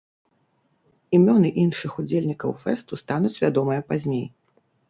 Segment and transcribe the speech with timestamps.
[1.17, 4.27] Імёны іншых удзельнікаў фэсту стануць вядомыя пазней.